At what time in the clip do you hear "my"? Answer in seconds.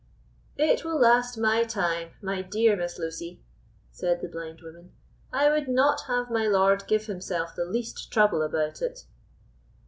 1.37-1.63, 2.23-2.41, 6.31-6.47